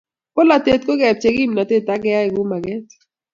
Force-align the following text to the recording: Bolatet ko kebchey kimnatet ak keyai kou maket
Bolatet 0.35 0.81
ko 0.87 0.91
kebchey 0.99 1.35
kimnatet 1.37 1.85
ak 1.93 1.99
keyai 2.03 2.29
kou 2.35 2.45
maket 2.49 2.85